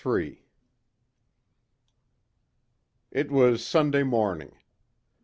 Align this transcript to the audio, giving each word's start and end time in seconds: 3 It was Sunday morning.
3 0.03 0.41
It 3.11 3.29
was 3.29 3.63
Sunday 3.63 4.01
morning. 4.01 4.55